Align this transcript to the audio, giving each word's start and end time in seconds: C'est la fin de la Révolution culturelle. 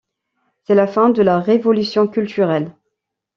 C'est 0.63 0.73
la 0.73 0.87
fin 0.87 1.11
de 1.11 1.21
la 1.21 1.39
Révolution 1.39 2.07
culturelle. 2.07 2.75